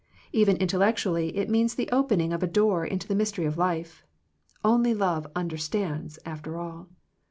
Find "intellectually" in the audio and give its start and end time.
0.57-1.37